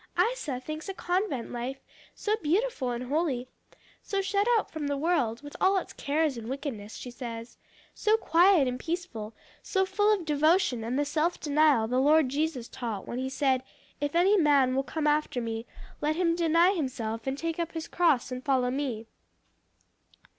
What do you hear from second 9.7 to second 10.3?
full of